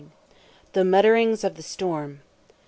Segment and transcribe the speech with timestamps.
[0.73, 2.21] THE MUTTERINGS OF THE STORM.